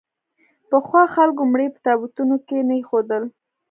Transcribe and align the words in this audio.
پخوا 0.69 1.03
خلکو 1.15 1.41
مړي 1.51 1.67
په 1.73 1.79
تابوتونو 1.85 2.35
کې 2.47 2.57
نه 2.67 2.73
اېښودل. 2.79 3.23